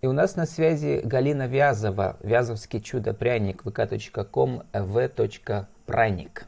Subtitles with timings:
[0.00, 6.46] И у нас на связи Галина Вязова, Вязовский чудо-пряник, vk.com, v.праник.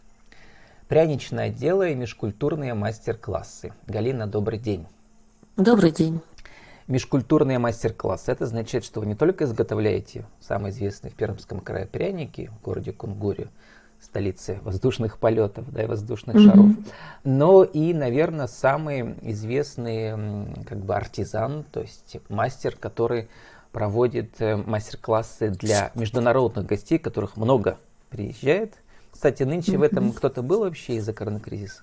[0.86, 3.72] Пряничное дело и межкультурные мастер-классы.
[3.88, 4.86] Галина, добрый день.
[5.56, 6.20] Добрый день.
[6.86, 8.30] Межкультурные мастер-классы.
[8.30, 12.92] Это означает, что вы не только изготовляете самые известные в Пермском крае пряники в городе
[12.92, 13.48] Кунгуре,
[14.02, 16.44] столице воздушных полетов да, и воздушных mm-hmm.
[16.44, 16.66] шаров.
[17.24, 23.28] Но и, наверное, самый известный как бы артизан, то есть мастер, который
[23.72, 27.78] проводит э, мастер-классы для международных гостей, которых много
[28.08, 28.74] приезжает.
[29.12, 29.78] Кстати, нынче mm-hmm.
[29.78, 31.82] в этом кто-то был вообще из-за коронакризиса?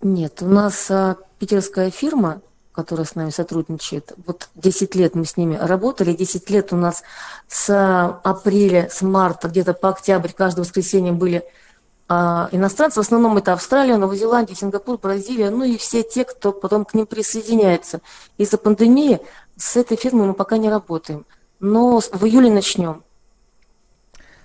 [0.00, 2.40] Нет, у нас а, питерская фирма
[2.72, 4.12] которая с нами сотрудничает.
[4.26, 7.02] Вот 10 лет мы с ними работали, 10 лет у нас
[7.48, 11.44] с апреля, с марта, где-то по октябрь, каждое воскресенье были
[12.08, 13.00] а, иностранцы.
[13.00, 16.94] В основном это Австралия, Новая Зеландия, Сингапур, Бразилия, ну и все те, кто потом к
[16.94, 18.00] ним присоединяется.
[18.38, 19.20] Из-за пандемии
[19.56, 21.26] с этой фирмой мы пока не работаем.
[21.60, 23.04] Но в июле начнем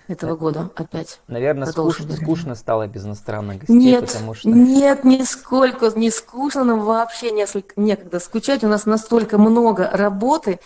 [0.08, 1.20] этого года опять.
[1.28, 4.50] Наверное, скучно, скучно стало без иностранных гостей, нет, потому что...
[4.50, 8.64] Нет, нисколько не скучно, нам вообще несколько, некогда скучать.
[8.64, 10.60] У нас настолько много работы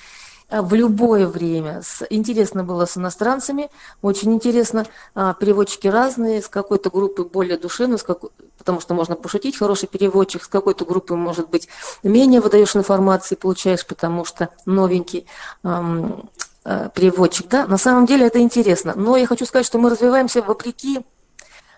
[0.50, 1.82] а, в любое время.
[2.10, 3.70] Интересно было с иностранцами,
[4.02, 4.86] очень интересно.
[5.16, 8.30] А, переводчики разные, с какой-то группы более душевной, с какой...
[8.58, 11.68] потому что можно пошутить, хороший переводчик, с какой-то группы, может быть,
[12.04, 15.26] менее выдаешь информации, получаешь, потому что новенький
[15.64, 16.22] Э,
[16.64, 18.94] переводчик, да, на самом деле это интересно.
[18.96, 21.02] Но я хочу сказать, что мы развиваемся вопреки,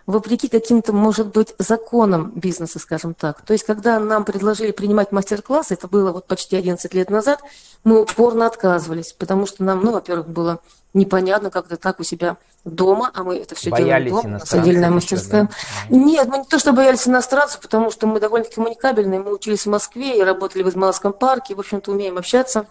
[0.05, 3.41] вопреки каким-то, может быть, законам бизнеса, скажем так.
[3.41, 7.41] То есть, когда нам предложили принимать мастер-классы, это было вот почти 11 лет назад,
[7.83, 10.59] мы упорно отказывались, потому что нам, ну, во-первых, было
[10.93, 14.57] непонятно, как это так у себя дома, а мы это все боялись делаем дома, у
[14.57, 15.43] отдельная мастерская.
[15.43, 15.95] Да?
[15.95, 19.69] Нет, мы не то, что боялись иностранцев, потому что мы довольно-таки коммуникабельные, мы учились в
[19.69, 22.67] Москве и работали в Измайловском парке, в общем-то, умеем общаться.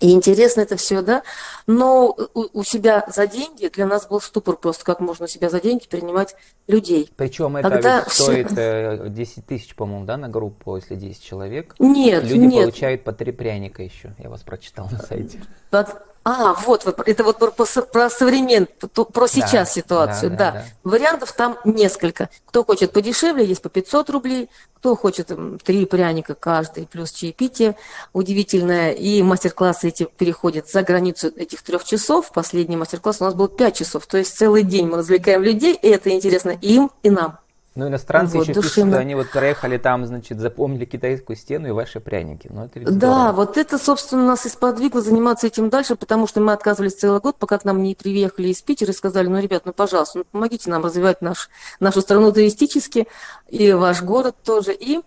[0.00, 1.22] И интересно это все, да.
[1.66, 5.50] Но у, у себя за деньги для нас был ступор просто, как можно у себя
[5.50, 6.36] за деньги принимать
[6.68, 7.10] людей.
[7.16, 9.08] Причем это Когда ведь стоит все...
[9.08, 11.74] 10 тысяч, по-моему, да, на группу, если 10 человек.
[11.78, 12.62] Нет, Люди нет.
[12.62, 14.14] получают по три пряника еще.
[14.18, 15.42] Я вас прочитал на сайте.
[15.70, 15.88] Под
[16.30, 20.52] а, вот, это вот про, про современ, про сейчас да, ситуацию, да, да.
[20.52, 20.64] да.
[20.84, 22.28] Вариантов там несколько.
[22.44, 25.30] Кто хочет подешевле, есть по 500 рублей, кто хочет
[25.64, 27.76] три пряника каждый, плюс чаепитие
[28.12, 28.92] удивительное.
[28.92, 32.30] И мастер-классы эти переходят за границу этих трех часов.
[32.30, 34.06] Последний мастер-класс у нас был 5 часов.
[34.06, 37.38] То есть целый день мы развлекаем людей, и это интересно им, и нам.
[37.78, 38.70] Ну, иностранцы вот, еще душевно.
[38.70, 42.50] пишут, что они вот проехали там, значит, запомнили китайскую стену и ваши пряники.
[42.52, 46.52] Ну, это да, вот это, собственно, нас и сподвигло заниматься этим дальше, потому что мы
[46.52, 49.72] отказывались целый год, пока к нам не приехали из Питера и сказали, ну, ребят, ну,
[49.72, 53.06] пожалуйста, ну, помогите нам развивать наш, нашу страну туристически,
[53.48, 54.74] и ваш город тоже.
[54.74, 54.98] И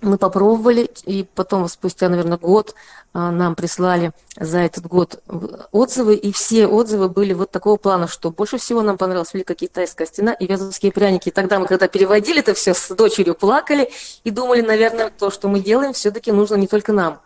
[0.00, 2.74] мы попробовали, и потом, спустя, наверное, год,
[3.12, 5.22] а, нам прислали за этот год
[5.72, 10.06] отзывы, и все отзывы были вот такого плана, что больше всего нам понравилась Великая Китайская
[10.06, 11.30] стена и вязовские пряники.
[11.30, 13.90] И тогда мы, когда переводили это все, с дочерью плакали
[14.24, 17.20] и думали, наверное, то, что мы делаем, все-таки нужно не только нам.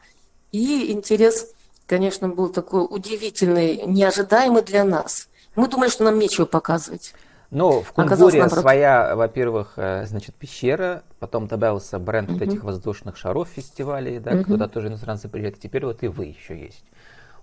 [0.50, 1.48] И интерес,
[1.86, 5.28] конечно, был такой удивительный, неожидаемый для нас.
[5.56, 7.12] Мы думали, что нам нечего показывать.
[7.52, 12.32] Ну, в Кунгуре своя, во-первых, э, значит, пещера, потом добавился бренд uh-huh.
[12.32, 14.44] вот этих воздушных шаров фестивалей, да, uh-huh.
[14.44, 16.82] куда тоже иностранцы приезжают, теперь вот и вы еще есть.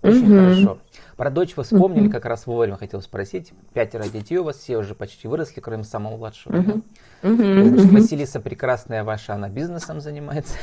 [0.02, 0.54] Очень uh-huh.
[0.54, 0.78] хорошо.
[1.16, 2.12] Про дочь вы вспомнили, uh-huh.
[2.12, 3.52] как раз вовремя хотел спросить.
[3.72, 6.56] Пятеро детей у вас, все уже почти выросли, кроме самого младшего.
[6.56, 6.82] Uh-huh.
[7.22, 7.68] Uh-huh.
[7.68, 10.54] Значит, Василиса прекрасная ваша, она бизнесом занимается.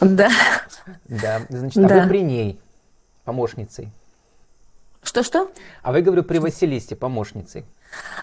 [0.00, 0.30] Да.
[1.06, 2.02] Да, значит, а да.
[2.02, 2.58] вы при ней
[3.26, 3.92] помощницей.
[5.02, 5.50] Что-что?
[5.82, 7.66] А вы, говорю, при Василисте помощницей.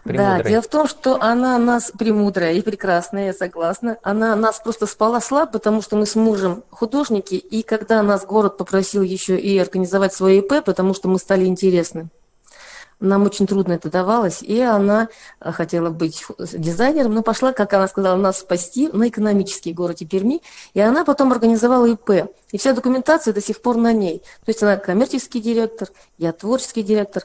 [0.04, 0.44] Премудрой.
[0.44, 3.98] Да, дело в том, что она нас премудрая и прекрасная, я согласна.
[4.02, 8.58] Она нас просто спала слабо, потому что мы с мужем художники, и когда нас город
[8.58, 12.10] попросил еще и организовать свое ИП, потому что мы стали интересны,
[13.02, 17.88] нам очень трудно это давалось, и она э, хотела быть дизайнером, но пошла, как она
[17.88, 20.42] сказала, нас спасти на экономический городе Перми,
[20.74, 22.32] и она потом организовала ИП.
[22.52, 24.20] И вся документация до сих пор на ней.
[24.46, 25.88] То есть она коммерческий директор,
[26.18, 27.24] я творческий директор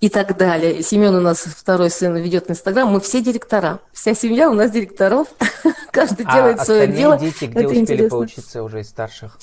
[0.00, 0.82] и так далее.
[0.82, 3.80] Семен у нас второй сын ведет Инстаграм, мы все директора.
[3.92, 5.28] Вся семья у нас директоров,
[5.92, 7.18] каждый а делает свое дело.
[7.18, 9.38] дети, где успели поучиться уже из старших?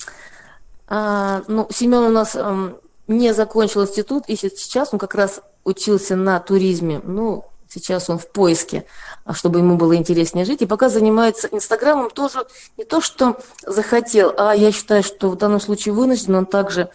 [0.88, 2.76] А, ну, Семен у нас эм,
[3.06, 8.28] не закончил институт, и сейчас он как раз учился на туризме, ну, сейчас он в
[8.28, 8.84] поиске,
[9.24, 10.62] а чтобы ему было интереснее жить.
[10.62, 12.46] И пока занимается Инстаграмом, тоже
[12.76, 16.90] не то, что захотел, а я считаю, что в данном случае вынужден, он также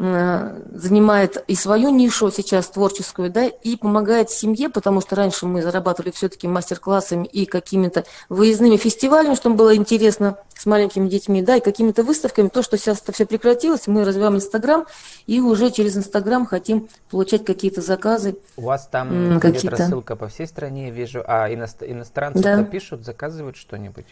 [0.00, 6.10] занимает и свою нишу сейчас творческую, да, и помогает семье, потому что раньше мы зарабатывали
[6.10, 12.02] все-таки мастер-классами и какими-то выездными фестивалями, чтобы было интересно с маленькими детьми, да, и какими-то
[12.02, 12.48] выставками.
[12.48, 14.86] То, что сейчас это все прекратилось, мы развиваем Инстаграм,
[15.26, 18.38] и уже через Инстаграм хотим получать какие-то заказы.
[18.56, 22.64] У вас там идет рассылка по всей стране, я вижу, а иностранцы да.
[22.64, 24.06] пишут, заказывают что-нибудь?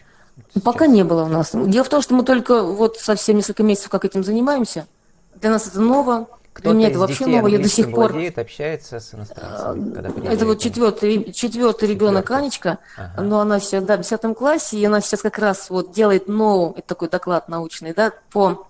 [0.51, 0.63] Сейчас?
[0.63, 1.49] Пока не было у нас.
[1.53, 4.85] Дело в том, что мы только вот совсем несколько месяцев как этим занимаемся–
[5.41, 6.27] для нас это ново.
[6.55, 7.47] Для меня это вообще ново.
[7.47, 12.79] Я до сих пор владеет, общается с иностранцами, когда Это вот четвертый, четвертый ребенок Анечка,
[12.97, 13.21] ага.
[13.21, 16.79] но она сейчас, да, в 10 классе, и она сейчас как раз вот делает новый,
[16.79, 18.67] это такой доклад научный, да, по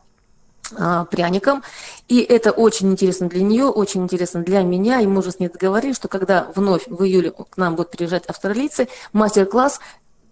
[0.78, 1.64] а, пряникам.
[2.08, 5.02] И это очень интересно для нее, очень интересно для меня.
[5.02, 8.26] И мы уже с ней договорились, что когда вновь в июле к нам будут приезжать
[8.28, 9.80] австралийцы, мастер-класс,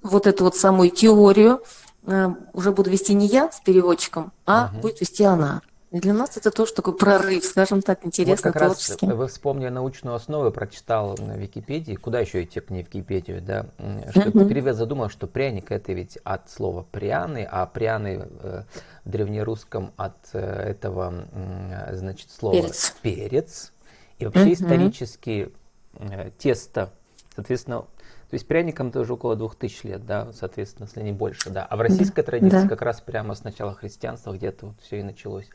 [0.03, 1.61] вот эту вот самую теорию
[2.05, 4.81] э, уже буду вести не я с переводчиком, а угу.
[4.81, 5.61] будет вести она.
[5.97, 9.05] И для нас это тоже такой прорыв, скажем так, интересно, вот как творчески.
[9.05, 13.65] Раз вы вспомнили научную основу, прочитал на Википедии, куда еще идти, не Википедию, да,
[14.11, 18.63] что перевод задумал, что пряник это ведь от слова пряный, а пряный э,
[19.05, 22.95] в древнерусском от э, этого, э, значит, слова перец.
[23.01, 23.73] перец.
[24.19, 25.51] И вообще исторически
[25.95, 26.91] э, тесто,
[27.33, 27.81] соответственно,
[28.29, 31.65] то есть пряникам тоже около двух тысяч лет, да, соответственно, если не больше, да.
[31.65, 32.67] А в российской традиции да.
[32.67, 35.47] как раз прямо с начала христианства где-то вот все и началось.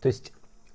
[0.00, 0.32] То есть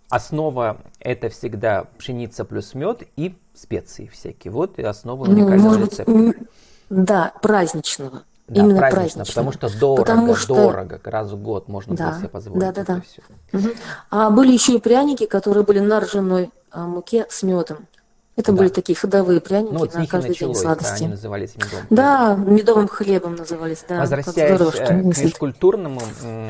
[0.09, 4.51] основа это всегда пшеница плюс мед и специи всякие.
[4.51, 6.11] Вот и основа уникального Может рецепта.
[6.11, 6.37] Быть,
[6.89, 8.23] да, праздничного.
[8.47, 10.53] Да, Именно празднично, потому что дорого, потому что...
[10.53, 12.59] дорого, раз в год можно да, было себе позволить.
[12.61, 13.01] Да, да, да.
[13.01, 13.21] Все.
[13.53, 13.73] Угу.
[14.11, 17.87] А были еще и пряники, которые были на ржаной а, муке с медом.
[18.35, 18.57] Это да.
[18.57, 20.89] были такие ходовые пряники ну, вот на каждый началось, день сладости.
[20.89, 23.99] Да, они назывались медовым Да, медовым хлебом назывались, да.
[23.99, 26.01] Возвращаясь здорово, э, к межкультурному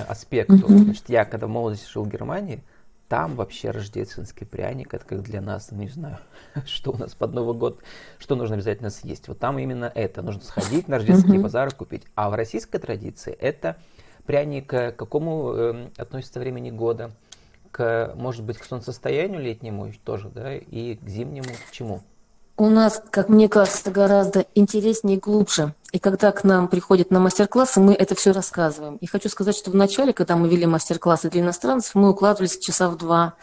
[0.08, 0.78] аспекту, угу.
[0.78, 2.64] значит, я когда в молодости жил в Германии,
[3.08, 6.18] там вообще рождественский пряник, это как для нас, не знаю,
[6.66, 7.82] что у нас под Новый год,
[8.18, 9.28] что нужно обязательно съесть.
[9.28, 12.04] Вот там именно это, нужно сходить на рождественский базар и купить.
[12.16, 13.78] А в российской традиции это
[14.26, 17.12] пряник к какому э, относится времени года?
[17.76, 22.02] К, может быть, к солнцестоянию летнему тоже, да, и к зимнему к чему?
[22.56, 25.74] У нас, как мне кажется, гораздо интереснее и глубже.
[25.92, 28.96] И когда к нам приходят на мастер-классы, мы это все рассказываем.
[28.98, 32.90] И хочу сказать, что в начале, когда мы вели мастер-классы для иностранцев, мы укладывались часа
[32.90, 33.34] в два,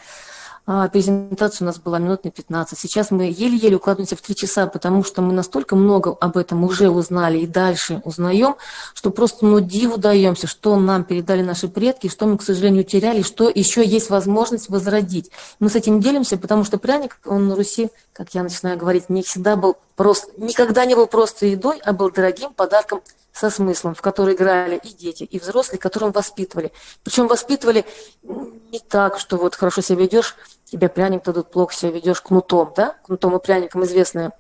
[0.65, 2.79] презентация у нас была минут на 15.
[2.79, 6.89] Сейчас мы еле-еле укладываемся в 3 часа, потому что мы настолько много об этом уже
[6.89, 8.57] узнали и дальше узнаем,
[8.95, 13.23] что просто ну, диву даемся, что нам передали наши предки, что мы, к сожалению, теряли,
[13.23, 15.31] что еще есть возможность возродить.
[15.59, 19.23] Мы с этим делимся, потому что пряник, он на Руси, как я начинаю говорить, не
[19.23, 23.03] всегда был просто, никогда не был просто едой, а был дорогим подарком
[23.33, 26.73] со смыслом, в который играли и дети, и взрослые, которым воспитывали.
[27.03, 27.85] Причем воспитывали
[28.23, 32.97] не так, что вот хорошо себя ведешь, тебе пряник дадут, плохо себя ведешь кнутом, да?
[33.05, 34.33] Кнутом и пряником известная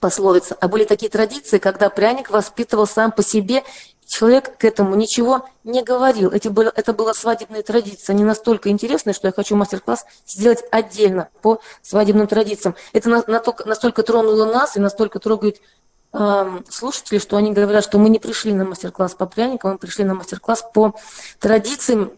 [0.00, 0.56] пословица.
[0.60, 3.62] А были такие традиции, когда пряник воспитывал сам по себе,
[4.04, 6.30] человек к этому ничего не говорил.
[6.30, 8.14] Это, было, это была свадебная традиция.
[8.14, 12.74] Они настолько интересные, что я хочу мастер-класс сделать отдельно по свадебным традициям.
[12.92, 15.60] Это на, на, настолько тронуло нас и настолько трогает
[16.68, 20.14] слушатели, что они говорят, что мы не пришли на мастер-класс по пряникам, мы пришли на
[20.14, 20.94] мастер-класс по
[21.38, 22.12] традициям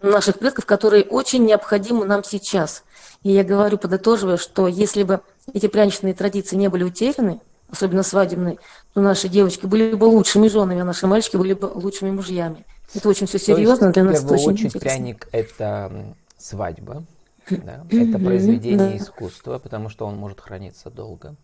[0.00, 2.84] наших предков, которые очень необходимы нам сейчас.
[3.22, 5.20] И я говорю, подытоживая, что если бы
[5.52, 7.40] эти пряничные традиции не были утеряны,
[7.70, 8.58] особенно свадебные,
[8.92, 12.64] то наши девочки были бы лучшими женами, а наши мальчики были бы лучшими мужьями.
[12.94, 14.90] Это очень все серьезно, для нас это очень очередь, интересно.
[14.90, 17.04] пряник– это свадьба,
[17.50, 17.84] да?
[17.90, 21.34] это произведение искусства, потому что он может храниться долго.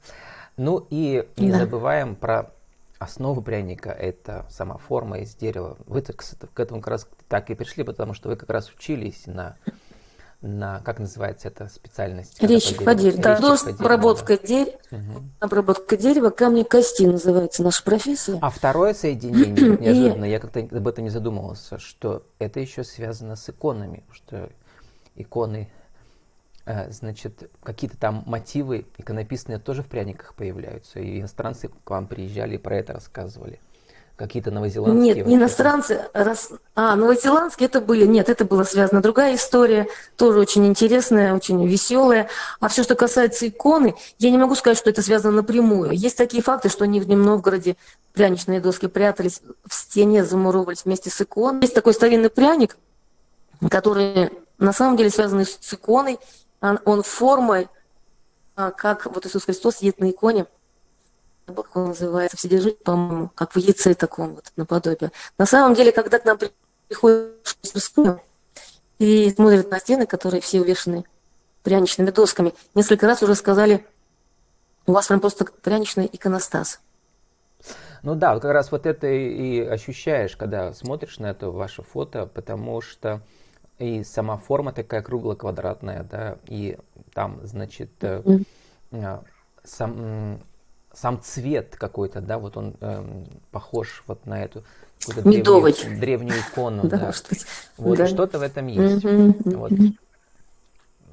[0.57, 1.59] Ну и не да.
[1.59, 2.53] забываем про
[2.99, 5.77] основу пряника, это сама форма из дерева.
[5.87, 9.27] Вы так, к этому как раз так и пришли, потому что вы как раз учились
[9.27, 9.57] на
[10.43, 12.43] на, как называется эта специальность?
[12.43, 13.21] Резчик по дереву.
[13.21, 13.37] Да,
[13.79, 15.25] обработка, дерева, угу.
[15.39, 18.39] обработка дерева, камни кости называется наша профессия.
[18.41, 23.49] А второе соединение, неожиданно, я как-то об этом не задумывался, что это еще связано с
[23.51, 24.49] иконами, что
[25.15, 25.71] иконы
[26.91, 31.01] значит, какие-то там мотивы иконописные тоже в пряниках появляются.
[31.01, 33.61] И иностранцы к вам приезжали и про это рассказывали.
[34.21, 35.15] Какие-то новозеландские?
[35.15, 36.03] Нет, не иностранцы.
[36.13, 36.53] Раз...
[36.75, 38.05] А, новозеландские это были...
[38.05, 42.29] Нет, это была связана другая история, тоже очень интересная, очень веселая.
[42.61, 45.93] А все, что касается иконы, я не могу сказать, что это связано напрямую.
[45.93, 47.77] Есть такие факты, что они в Нижнем Новгороде
[48.13, 51.63] пряничные доски прятались в стене, замуровывались вместе с иконой.
[51.63, 52.77] Есть такой старинный пряник,
[53.71, 56.19] который на самом деле связан с иконой,
[56.61, 57.69] он формой,
[58.57, 60.47] а, как вот Иисус Христос едет на иконе,
[61.47, 65.11] как он называется, вседержитель, по-моему, как в яйце таком вот наподобие.
[65.39, 66.39] На самом деле, когда к нам
[66.89, 67.37] приходит
[68.99, 71.05] и смотрят на стены, которые все увешаны
[71.63, 72.55] пряничными досками.
[72.75, 73.87] Несколько раз уже сказали,
[74.87, 76.81] у вас прям просто пряничный иконостас.
[78.03, 82.81] Ну да, как раз вот это и ощущаешь, когда смотришь на это ваше фото, потому
[82.81, 83.21] что
[83.81, 86.77] и сама форма такая кругло-квадратная, да, и
[87.15, 89.25] там, значит, mm-hmm.
[89.65, 90.41] сам,
[90.93, 94.65] сам цвет какой-то, да, вот он э, похож вот на эту
[95.07, 97.13] древнюю, древнюю икону, да.
[97.79, 98.07] Вот да.
[98.07, 99.03] что-то в этом есть.
[99.47, 99.73] Вот.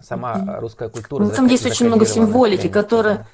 [0.01, 1.24] Сама русская культура.
[1.24, 3.27] Ну, там есть очень много символики, которая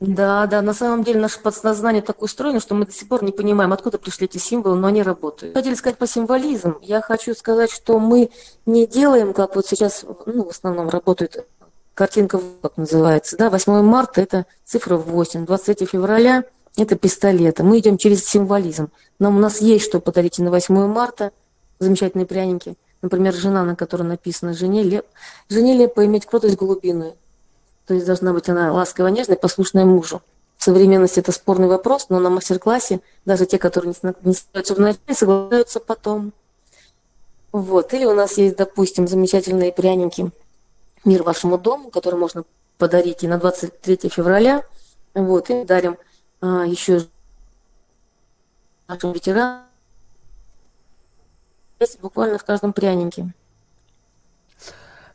[0.00, 3.32] да, да, на самом деле наше подсознание так устроено, что мы до сих пор не
[3.32, 5.54] понимаем, откуда пришли эти символы, но они работают.
[5.54, 6.76] Хотели сказать по символизм.
[6.82, 8.30] Я хочу сказать, что мы
[8.66, 11.46] не делаем, как вот сейчас, ну, в основном работают
[11.94, 16.44] картинка, как называется, да, 8 марта это цифра 8, 23 февраля
[16.76, 17.62] это пистолеты.
[17.62, 18.90] Мы идем через символизм.
[19.18, 21.32] Нам у нас есть что подарить на 8 марта,
[21.78, 22.76] замечательные пряники.
[23.00, 25.06] Например, жена, на которой написано «Жене, леп...
[25.48, 27.14] Жене лепо иметь кротость голубиную».
[27.86, 30.22] То есть должна быть она ласковая, нежная, послушная мужу.
[30.56, 35.80] В современности это спорный вопрос, но на мастер-классе даже те, которые не соглашаются вначале, соглашаются
[35.80, 36.32] потом.
[37.52, 37.94] Вот.
[37.94, 40.30] Или у нас есть, допустим, замечательные пряники
[41.04, 42.44] «Мир вашему дому», которые можно
[42.78, 44.64] подарить и на 23 февраля.
[45.14, 45.50] Вот.
[45.50, 45.96] И дарим
[46.40, 47.06] а, еще
[48.88, 49.62] нашим ветеранам
[52.00, 53.32] буквально в каждом прянике.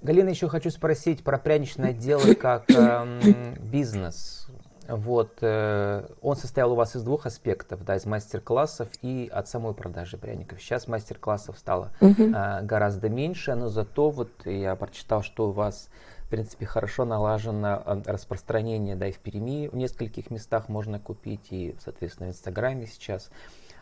[0.01, 4.47] Галина, еще хочу спросить про пряничное дело как э, бизнес.
[4.87, 9.73] Вот, э, он состоял у вас из двух аспектов, да, из мастер-классов и от самой
[9.73, 10.59] продажи пряников.
[10.59, 15.89] Сейчас мастер-классов стало э, гораздо меньше, но зато вот я прочитал, что у вас,
[16.25, 21.47] в принципе, хорошо налажено э, распространение, да, и в Перми в нескольких местах можно купить,
[21.51, 23.29] и, соответственно, в Инстаграме сейчас.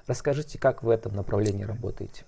[0.05, 2.23] Расскажите, как в этом направлении работаете?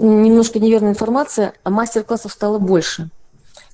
[0.00, 3.08] Немножко неверная информация, а мастер-классов стало больше.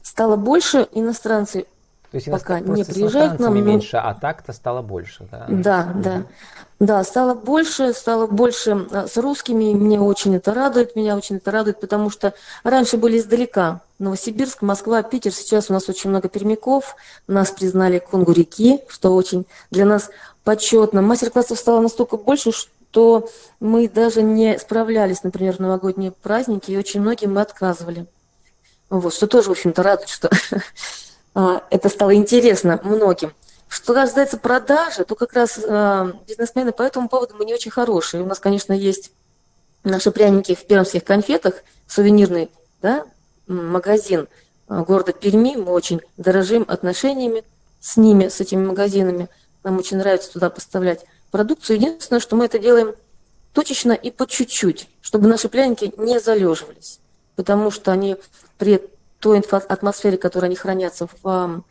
[0.03, 1.67] Стало больше, иностранцы
[2.11, 3.55] то есть пока не приезжают к нам.
[3.65, 5.47] меньше, а так-то стало больше, да?
[5.49, 6.03] Да, угу.
[6.03, 6.23] да.
[6.79, 11.51] Да, стало больше, стало больше а, с русскими, мне очень это радует, меня очень это
[11.51, 13.81] радует, потому что раньше были издалека.
[13.99, 19.47] Новосибирск, Москва, Питер, сейчас у нас очень много пермяков, нас признали Конгу реки, что очень
[19.71, 20.11] для нас
[20.45, 21.01] почетно.
[21.01, 23.29] Мастер-классов стало настолько больше, что что
[23.61, 28.07] мы даже не справлялись, например, в новогодние праздники, и очень многим мы отказывали.
[28.89, 30.31] Вот, что тоже, в общем-то, радует, что
[31.35, 33.35] а, это стало интересно многим.
[33.69, 38.23] Что касается продажи, то как раз а, бизнесмены по этому поводу мы не очень хорошие.
[38.23, 39.13] У нас, конечно, есть
[39.85, 42.51] наши пряники в пермских конфетах, сувенирный
[42.81, 43.05] да,
[43.47, 44.27] магазин
[44.69, 45.55] а, города Перми.
[45.57, 47.45] Мы очень дорожим отношениями
[47.79, 49.29] с ними, с этими магазинами.
[49.65, 51.77] Нам очень нравится туда поставлять продукцию.
[51.77, 52.95] Единственное, что мы это делаем
[53.53, 57.01] точечно и по чуть-чуть, чтобы наши пряники не залеживались.
[57.37, 58.17] Потому что они
[58.59, 58.83] при
[59.21, 61.63] той атмосфере, которой они хранятся в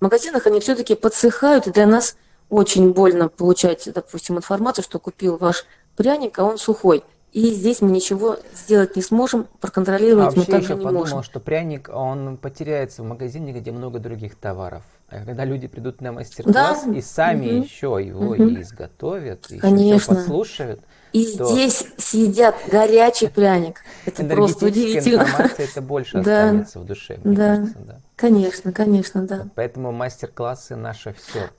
[0.00, 1.66] магазинах, они все-таки подсыхают.
[1.66, 2.16] И для нас
[2.50, 5.64] очень больно получать, допустим, информацию, что купил ваш
[5.96, 7.04] пряник, а он сухой.
[7.34, 11.22] И здесь мы ничего сделать не сможем, проконтролировать а мы также не подумал, можем.
[11.24, 14.84] что пряник, он потеряется в магазине, где много других товаров.
[15.08, 16.92] А когда люди придут на мастер-класс да?
[16.92, 17.64] и сами угу.
[17.64, 18.34] еще его угу.
[18.34, 20.12] и изготовят, и Конечно.
[20.12, 20.80] еще послушают,
[21.12, 21.46] и то...
[21.46, 23.80] здесь съедят горячий пряник.
[24.06, 25.22] Это просто удивительно.
[25.22, 27.56] информация это больше останется в душе, мне да.
[27.56, 27.78] кажется.
[27.80, 28.00] Да.
[28.14, 29.48] Конечно, конечно, да.
[29.56, 31.50] Поэтому мастер-классы наше все.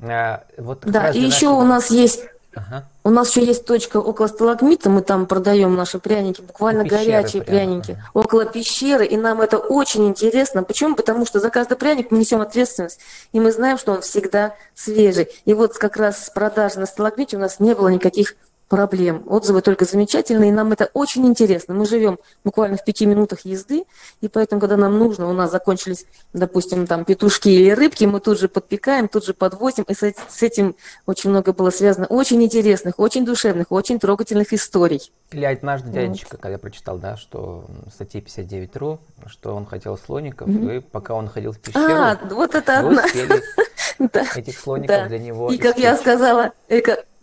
[0.00, 1.52] А, вот да, и еще нашего...
[1.52, 2.24] у нас есть
[2.54, 2.84] Ага.
[3.04, 7.42] У нас еще есть точка около сталагмита, мы там продаем наши пряники, буквально пещеры горячие
[7.42, 7.58] прямо.
[7.58, 8.10] пряники, ага.
[8.12, 10.64] около пещеры, и нам это очень интересно.
[10.64, 10.96] Почему?
[10.96, 13.00] Потому что за каждый пряник мы несем ответственность,
[13.32, 15.28] и мы знаем, что он всегда свежий.
[15.44, 18.34] И вот как раз с продажи на сталагмите у нас не было никаких
[18.70, 19.24] проблем.
[19.26, 21.74] Отзывы только замечательные, и нам это очень интересно.
[21.74, 23.84] Мы живем буквально в пяти минутах езды,
[24.20, 28.38] и поэтому, когда нам нужно, у нас закончились, допустим, там петушки или рыбки, мы тут
[28.38, 33.26] же подпекаем, тут же подвозим, и с этим очень много было связано очень интересных, очень
[33.26, 35.12] душевных, очень трогательных историй.
[35.32, 36.40] Или однажды дядечка, вот.
[36.40, 40.76] когда я прочитал, да, что в статье 59.ru, что он хотел слоников, mm-hmm.
[40.76, 43.04] и пока он ходил в пещеру, а, вот это одна.
[44.36, 45.50] этих слоников для него.
[45.50, 46.52] И как я сказала,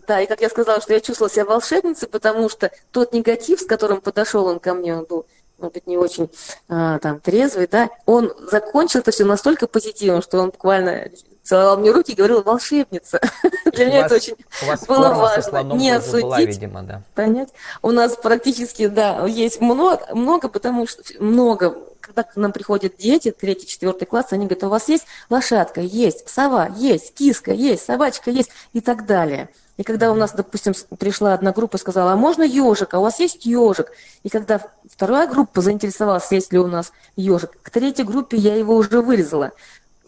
[0.08, 3.66] да, и как я сказала, что я чувствовала себя волшебницей, потому что тот негатив, с
[3.66, 5.26] которым подошел он ко мне, он был,
[5.58, 6.30] может быть, не очень
[6.70, 11.10] а, там трезвый, да, он закончил это все настолько позитивно, что он буквально
[11.44, 13.22] целовал мне руки и говорил «волшебница».
[13.74, 14.36] Для меня это очень
[14.88, 15.64] было важно.
[15.74, 16.60] Не осудить,
[17.16, 17.50] понять.
[17.82, 23.32] У нас практически, да, есть много, много, потому что много когда к нам приходят дети,
[23.32, 25.82] третий, четвертый класс, они говорят, у вас есть лошадка?
[25.82, 26.30] Есть.
[26.30, 26.70] Сова?
[26.78, 27.14] Есть.
[27.14, 27.52] Киска?
[27.52, 27.84] Есть.
[27.86, 28.32] Собачка?
[28.32, 28.50] Есть.
[28.74, 29.50] И так далее.
[29.76, 33.04] И когда у нас, допустим, пришла одна группа и сказала, а можно ежик, а у
[33.04, 33.92] вас есть ежик?
[34.24, 38.76] И когда вторая группа заинтересовалась, есть ли у нас ежик, к третьей группе я его
[38.76, 39.52] уже вырезала.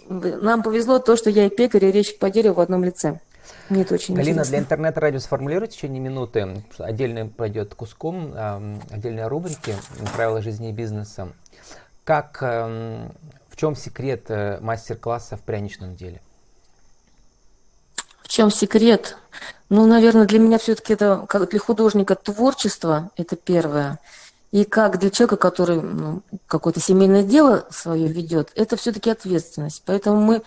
[0.08, 3.20] Нам повезло то, что я и пекарь, и речь по дереву в одном лице.
[3.68, 4.52] Мне это очень Галина, интересно.
[4.52, 8.34] для интернет-радио сформулируйте в течение минуты, отдельно пройдет куском,
[8.90, 9.76] отдельные рубрики
[10.16, 11.30] «Правила жизни и бизнеса».
[12.10, 13.12] Как, эм,
[13.50, 16.24] в чем секрет э, мастер-класса в пряничном деле?
[18.24, 19.16] В чем секрет?
[19.70, 24.00] Ну, наверное, для меня все-таки это, как для художника, творчество– это первое.
[24.50, 29.84] И как для человека, который ну, какое-то семейное дело свое ведет, это все-таки ответственность.
[29.86, 30.42] Поэтому мы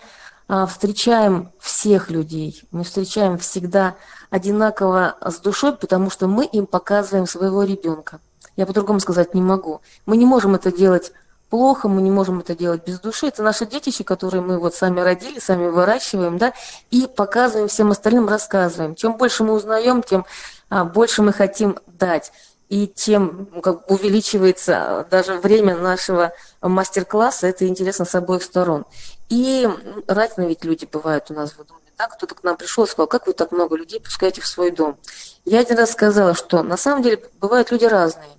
[0.49, 3.95] а, встречаем всех людей, мы встречаем всегда
[4.29, 8.19] одинаково с душой, потому что мы им показываем своего ребенка.
[8.57, 9.79] Я по-другому сказать не могу.
[10.05, 11.13] Мы не можем это делать
[11.53, 13.27] плохо, мы не можем это делать без души.
[13.27, 16.51] Это наши детище, которые мы вот сами родили, сами выращиваем, да,
[16.89, 18.95] и показываем всем остальным, рассказываем.
[18.95, 20.25] Чем больше мы узнаем, тем
[20.71, 22.31] а, больше мы хотим дать
[22.69, 26.33] и тем ну, как увеличивается даже время нашего
[26.63, 27.45] мастер-класса.
[27.45, 28.85] Это интересно с обоих сторон.
[29.29, 29.69] И
[30.07, 31.81] разные ведь люди бывают у нас в доме.
[31.99, 32.07] Да?
[32.07, 34.97] Кто-то к нам пришел и сказал, как вы так много людей пускаете в свой дом.
[35.45, 38.31] Я один раз сказала, что на самом деле бывают люди разные.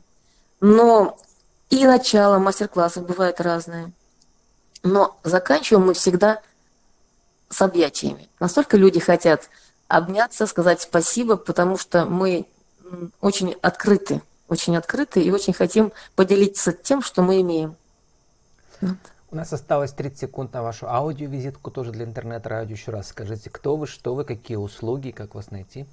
[0.60, 1.16] Но
[1.70, 3.92] и начало мастер-классов бывает разное.
[4.82, 6.40] Но заканчиваем мы всегда
[7.48, 8.28] с объятиями.
[8.38, 9.48] Настолько люди хотят
[9.88, 12.46] обняться, сказать спасибо, потому что мы
[13.20, 17.76] очень открыты, очень открыты и очень хотим поделиться тем, что мы имеем.
[18.80, 18.96] Вот.
[19.30, 22.72] У нас осталось 30 секунд на вашу аудиовизитку, тоже для интернет-радио.
[22.72, 25.86] Еще раз скажите, кто вы, что вы, какие услуги, как вас найти?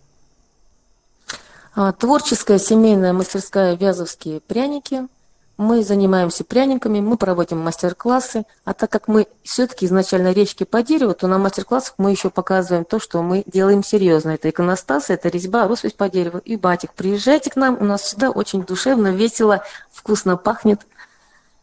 [1.74, 5.08] А, творческая семейная мастерская «Вязовские пряники»–
[5.62, 11.14] мы занимаемся пряниками, мы проводим мастер-классы, а так как мы все-таки изначально речки по дереву,
[11.14, 14.32] то на мастер-классах мы еще показываем то, что мы делаем серьезно.
[14.32, 16.94] Это иконостас, это резьба, роспись по дереву и батик.
[16.94, 20.82] Приезжайте к нам, у нас всегда очень душевно, весело, вкусно пахнет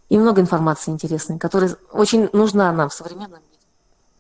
[0.09, 3.61] и много информации интересной, которая очень нужна нам в современном мире.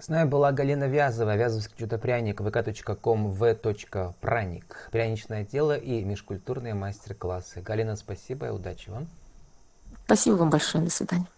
[0.00, 7.60] С нами была Галина Вязова, Вязовский чудо-пряник, vk.com, v.праник, пряничное тело и межкультурные мастер-классы.
[7.60, 9.06] Галина, спасибо и удачи вам.
[10.08, 10.82] Спасибо вам большое.
[10.82, 11.28] До свидания.